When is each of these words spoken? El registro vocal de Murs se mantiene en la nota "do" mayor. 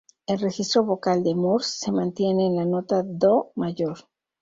El 0.25 0.39
registro 0.39 0.83
vocal 0.83 1.21
de 1.23 1.35
Murs 1.35 1.67
se 1.67 1.91
mantiene 1.91 2.47
en 2.47 2.55
la 2.55 2.65
nota 2.65 3.03
"do" 3.05 3.51
mayor. 3.55 3.99